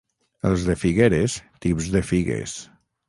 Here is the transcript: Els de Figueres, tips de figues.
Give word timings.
Els 0.51 0.63
de 0.69 0.75
Figueres, 0.83 1.35
tips 1.67 1.91
de 1.97 2.03
figues. 2.13 2.57